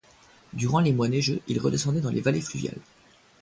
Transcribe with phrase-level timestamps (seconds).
[0.53, 2.81] Durant les mois neigeux, ils redescendaient dans les vallées fluviales.